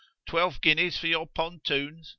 [0.25, 2.09] —twelve guineas for your pontoons?